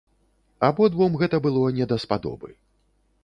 [0.67, 2.49] Абодвум гэта было не даспадобы.